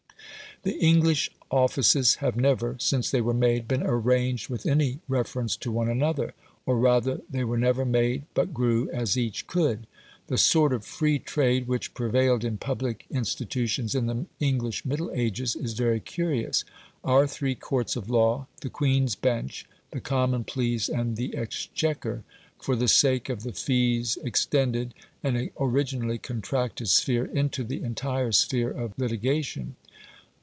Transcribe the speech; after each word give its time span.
The 0.63 0.77
English 0.77 1.31
offices 1.49 2.15
have 2.17 2.35
never, 2.37 2.75
since 2.79 3.09
they 3.09 3.19
were 3.21 3.33
made, 3.33 3.67
been 3.67 3.81
arranged 3.81 4.47
with 4.47 4.67
any 4.67 4.99
reference 5.07 5.57
to 5.57 5.71
one 5.71 5.89
another; 5.89 6.35
or 6.67 6.77
rather 6.77 7.19
they 7.27 7.43
were 7.43 7.57
never 7.57 7.83
made, 7.83 8.25
but 8.35 8.53
grew 8.53 8.87
as 8.91 9.17
each 9.17 9.47
could. 9.47 9.87
The 10.27 10.37
sort 10.37 10.71
of 10.71 10.85
free 10.85 11.17
trade 11.17 11.67
which 11.67 11.95
prevailed 11.95 12.43
in 12.43 12.59
public 12.59 13.07
institutions 13.09 13.95
in 13.95 14.05
the 14.05 14.27
English 14.39 14.85
Middle 14.85 15.09
Ages 15.15 15.55
is 15.55 15.73
very 15.73 15.99
curious. 15.99 16.63
Our 17.03 17.25
three 17.25 17.55
courts 17.55 17.95
of 17.95 18.07
law 18.07 18.45
the 18.61 18.69
Queen's 18.69 19.15
Bench, 19.15 19.65
the 19.89 19.99
Common 19.99 20.43
Pleas, 20.43 20.89
and 20.89 21.15
the 21.17 21.35
Exchequer 21.35 22.23
for 22.61 22.75
the 22.75 22.87
sake 22.87 23.29
of 23.29 23.41
the 23.41 23.53
fees 23.53 24.15
extended 24.23 24.93
an 25.23 25.49
originally 25.59 26.19
contracted 26.19 26.87
sphere 26.89 27.25
into 27.25 27.63
the 27.63 27.81
entire 27.81 28.31
sphere 28.31 28.69
of 28.69 28.93
litigation. 28.99 29.75